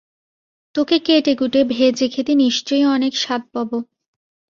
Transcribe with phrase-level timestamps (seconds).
[0.75, 3.77] তোকে কেটেকুটে ভেজে খেতে নিশ্চয়ই অনেক স্বাদ পাবো!